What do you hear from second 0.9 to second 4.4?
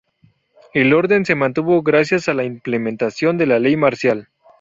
orden se mantuvo gracias a la implementación de la Ley Marcial.